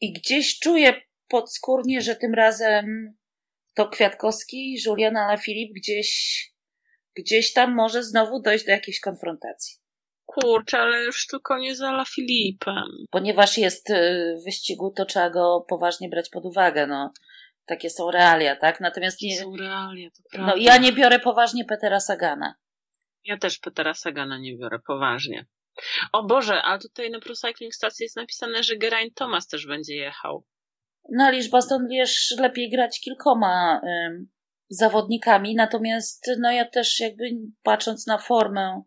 [0.00, 0.94] i gdzieś czuję
[1.28, 3.16] podskórnie, że tym razem
[3.74, 6.42] to Kwiatkowski i Julian Alaphilippe gdzieś,
[7.16, 9.79] gdzieś tam może znowu dojść do jakiejś konfrontacji.
[10.34, 12.84] Kurczę, ale już tylko nie za Filipem.
[13.10, 17.12] Ponieważ jest y, w wyścigu, to trzeba go poważnie brać pod uwagę, no.
[17.66, 18.80] Takie są realia, tak?
[18.80, 19.38] Natomiast nie.
[19.38, 20.52] Są realia, to prawda.
[20.52, 22.54] No, ja nie biorę poważnie Petera Sagana.
[23.24, 25.46] Ja też Petera Sagana nie biorę poważnie.
[26.12, 30.44] O Boże, a tutaj na Procycling Stacji jest napisane, że Geraint Thomas też będzie jechał.
[31.12, 33.80] No, Liszbaston wiesz, lepiej grać kilkoma
[34.68, 37.30] zawodnikami, natomiast no ja też jakby
[37.62, 38.82] patrząc na formę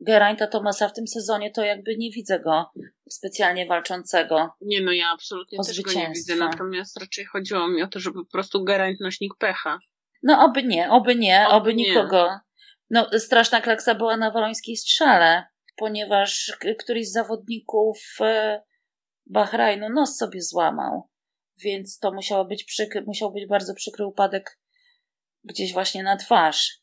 [0.00, 2.70] Geraint'a Thomasa w tym sezonie, to jakby nie widzę go
[3.10, 4.50] specjalnie walczącego.
[4.60, 8.24] Nie no, ja absolutnie też go nie widzę, natomiast raczej chodziło mi o to, żeby
[8.24, 9.78] po prostu Geraint nośnik pecha.
[10.22, 11.88] No oby nie, oby nie, oby, oby nie.
[11.88, 12.38] nikogo.
[12.90, 15.44] No straszna klaksa była na walońskiej strzale,
[15.76, 18.62] ponieważ któryś z zawodników e,
[19.26, 21.08] Bahrajnu nos sobie złamał,
[21.58, 24.58] więc to musiało być przykry, musiał być bardzo przykry upadek
[25.44, 26.80] gdzieś właśnie na twarz.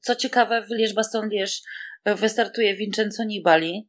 [0.00, 1.62] Co ciekawe, w Lierz-Baston-Lierz
[2.04, 3.88] wystartuje Vincenzo Nibali.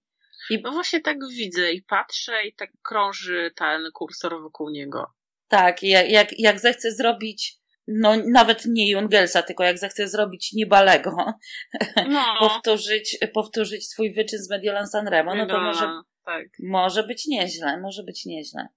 [0.49, 0.61] I...
[0.61, 5.13] No właśnie tak widzę i patrzę i tak krąży ten kursor wokół niego.
[5.47, 11.15] Tak, jak, jak, jak zechce zrobić no nawet nie Jungelsa, tylko jak zechce zrobić Nibalego,
[12.09, 12.35] no.
[12.39, 16.47] powtórzyć, powtórzyć swój wyczyn z Mediolan Sanremo, no to może, tak.
[16.63, 18.67] może być nieźle, może być nieźle.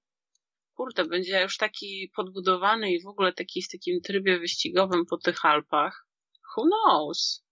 [0.75, 5.45] Kurde, będzie już taki podbudowany i w ogóle taki w takim trybie wyścigowym po tych
[5.45, 6.07] Alpach.
[6.57, 7.45] Who knows?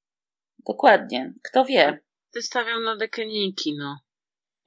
[0.66, 1.32] Dokładnie.
[1.42, 1.98] Kto wie?
[2.32, 4.00] Ty stawiam na dekeniki, no.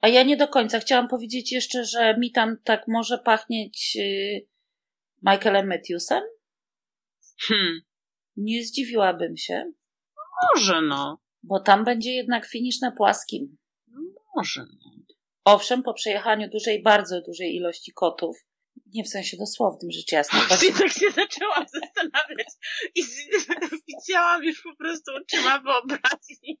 [0.00, 0.80] A ja nie do końca.
[0.80, 4.46] Chciałam powiedzieć jeszcze, że mi tam tak może pachnieć yy,
[5.22, 6.22] Michaelem Matthewsem.
[7.40, 7.80] Hmm.
[8.36, 9.72] Nie zdziwiłabym się.
[10.54, 11.18] Może no.
[11.42, 13.56] Bo tam będzie jednak finisz na płaskim.
[14.36, 14.90] Może no.
[15.44, 18.44] Owszem, po przejechaniu dużej, bardzo dużej ilości kotów,
[18.86, 20.38] nie w sensie dosłownym, rzecz jasna.
[20.48, 22.48] Właśnie tak się zaczęłam zastanawiać
[22.94, 23.02] i
[23.88, 26.60] widziałam już po prostu oczyma wyobraźni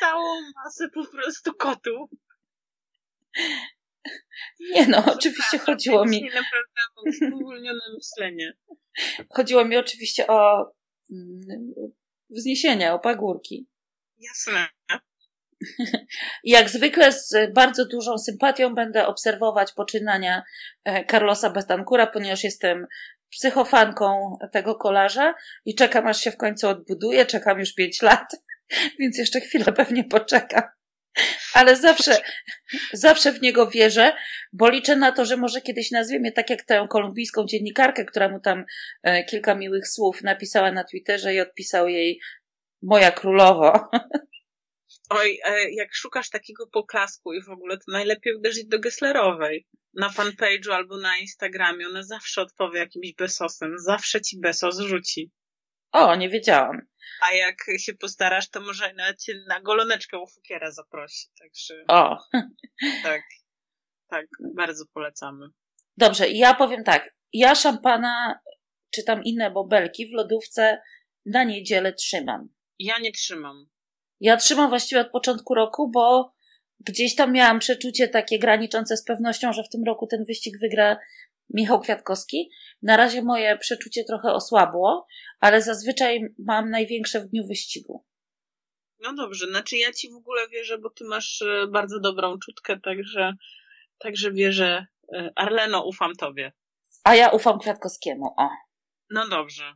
[0.00, 2.10] całą masę po prostu kotów.
[4.60, 6.22] Nie no, oczywiście chodziło mi...
[6.22, 8.56] Naprawdę uwolnione myślenie.
[9.30, 10.72] Chodziło mi oczywiście o
[11.10, 11.74] mm,
[12.30, 13.66] wzniesienia, o pagórki.
[14.18, 14.68] Jasne.
[16.44, 20.42] Jak zwykle z bardzo dużą sympatią będę obserwować poczynania
[20.84, 22.86] e, Carlosa Betancura, ponieważ jestem
[23.30, 25.34] psychofanką tego kolarza
[25.64, 27.26] i czekam aż się w końcu odbuduje.
[27.26, 28.26] Czekam już pięć lat,
[29.00, 30.62] więc jeszcze chwilę pewnie poczekam.
[31.54, 32.16] Ale zawsze,
[32.92, 34.12] zawsze w niego wierzę,
[34.52, 38.28] bo liczę na to, że może kiedyś nazwie mnie tak jak tę kolumbijską dziennikarkę, która
[38.28, 38.64] mu tam
[39.02, 42.20] e, kilka miłych słów napisała na Twitterze i odpisał jej
[42.82, 43.72] moja królowo.
[45.10, 49.66] Oj, e, jak szukasz takiego poklasku i w ogóle, to najlepiej uderzyć do Gesslerowej.
[49.94, 51.86] Na fanpage'u albo na Instagramie.
[51.86, 53.74] Ona zawsze odpowie jakimś besosem.
[53.78, 55.32] Zawsze ci besos rzuci.
[55.92, 56.80] O, nie wiedziałam.
[57.20, 61.26] A jak się postarasz, to może nawet cię na goloneczkę u Fukiera zaprosi.
[61.38, 61.84] Także.
[61.88, 62.18] O.
[63.02, 63.22] Tak.
[64.08, 65.46] Tak, bardzo polecamy.
[65.96, 67.14] Dobrze, ja powiem tak.
[67.32, 68.40] Ja szampana,
[68.90, 70.82] czy tam inne bobelki w lodówce
[71.26, 72.48] na niedzielę trzymam.
[72.78, 73.66] Ja nie trzymam.
[74.24, 76.34] Ja trzymam właściwie od początku roku, bo
[76.80, 80.96] gdzieś tam miałam przeczucie takie graniczące z pewnością, że w tym roku ten wyścig wygra
[81.50, 82.50] Michał Kwiatkowski.
[82.82, 85.06] Na razie moje przeczucie trochę osłabło,
[85.40, 88.04] ale zazwyczaj mam największe w dniu wyścigu.
[88.98, 92.80] No dobrze, znaczy ja ci w ogóle wierzę, bo ty masz e, bardzo dobrą czutkę,
[92.80, 93.32] także,
[93.98, 94.86] także wierzę.
[95.14, 96.52] E, Arleno, ufam tobie.
[97.04, 98.48] A ja ufam Kwiatkowskiemu, o.
[99.10, 99.72] No dobrze.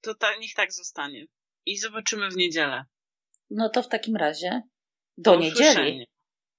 [0.00, 1.26] To ta, niech tak zostanie.
[1.66, 2.84] I zobaczymy w niedzielę.
[3.50, 4.62] No to w takim razie
[5.16, 6.06] do, do niedzieli.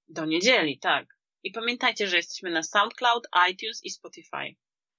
[0.08, 1.06] Do niedzieli, tak.
[1.42, 4.56] I pamiętajcie, że jesteśmy na SoundCloud, iTunes i Spotify.